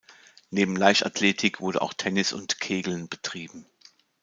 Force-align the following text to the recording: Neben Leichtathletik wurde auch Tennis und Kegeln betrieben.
Neben 0.49 0.75
Leichtathletik 0.77 1.59
wurde 1.61 1.79
auch 1.83 1.93
Tennis 1.93 2.33
und 2.33 2.59
Kegeln 2.59 3.07
betrieben. 3.07 3.67